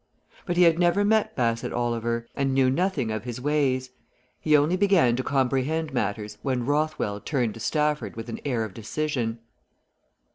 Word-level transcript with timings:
But 0.47 0.57
he 0.57 0.63
had 0.63 0.79
never 0.79 1.05
met 1.05 1.35
Bassett 1.35 1.71
Oliver, 1.71 2.27
and 2.35 2.55
knew 2.55 2.71
nothing 2.71 3.11
of 3.11 3.23
his 3.23 3.39
ways; 3.39 3.91
he 4.39 4.57
only 4.57 4.75
began 4.75 5.15
to 5.15 5.21
comprehend 5.21 5.93
matters 5.93 6.39
when 6.41 6.65
Rothwell 6.65 7.19
turned 7.21 7.53
to 7.53 7.59
Stafford 7.59 8.15
with 8.15 8.27
an 8.27 8.39
air 8.43 8.63
of 8.63 8.73
decision. 8.73 9.37